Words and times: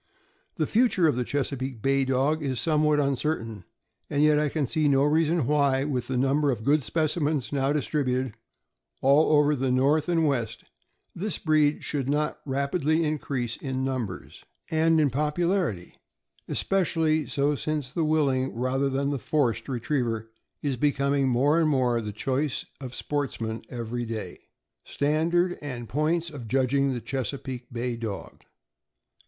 The 0.55 0.65
future 0.65 1.07
of 1.07 1.15
the 1.15 1.23
Chesapeake 1.23 1.79
Bay 1.83 2.05
Dog 2.05 2.41
is 2.41 2.59
somewhat 2.59 2.99
uncertain, 2.99 3.65
and 4.09 4.23
yet 4.23 4.39
I 4.39 4.49
can 4.49 4.65
see 4.65 4.87
no 4.87 5.03
reason 5.03 5.45
why, 5.45 5.83
with 5.83 6.07
the 6.07 6.17
number 6.17 6.49
of 6.49 6.63
good 6.63 6.81
specimens 6.81 7.53
now 7.53 7.71
distributed 7.71 8.33
all 9.03 9.31
over 9.37 9.55
the 9.55 9.69
North 9.69 10.09
and 10.09 10.25
West, 10.25 10.63
this 11.13 11.37
breed 11.37 11.83
should 11.83 12.09
not 12.09 12.39
rapidly 12.47 13.03
increase 13.03 13.57
in 13.57 13.83
numbers 13.83 14.43
and 14.71 14.99
in 14.99 15.11
popularity; 15.11 15.99
especially 16.47 17.27
so 17.27 17.55
since 17.55 17.93
the 17.93 18.03
willing, 18.03 18.55
rather 18.55 18.89
than 18.89 19.11
the 19.11 19.19
forced, 19.19 19.69
retriever 19.69 20.31
is 20.63 20.77
becoming 20.77 21.29
more 21.29 21.59
and 21.59 21.69
more 21.69 22.01
the 22.01 22.11
choice 22.11 22.65
of 22.79 22.95
sportsmen 22.95 23.61
every 23.69 24.05
day. 24.07 24.39
STANDAKD 24.83 25.59
AND 25.61 25.87
POINTS 25.87 26.31
OF 26.31 26.47
JUDGING 26.47 26.95
THE 26.95 27.01
CHESAPEAKE 27.01 27.71
BAY 27.71 27.97
DOG.. 27.97 28.41